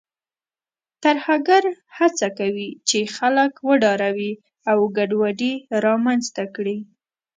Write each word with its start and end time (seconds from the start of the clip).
ترهګر 1.03 1.63
هڅه 1.97 2.27
کوي 2.39 2.69
چې 2.89 2.99
خلک 3.15 3.51
وډاروي 3.69 4.33
او 4.71 4.77
ګډوډي 4.97 5.53
رامنځته 5.85 6.43
کړي. 6.55 6.77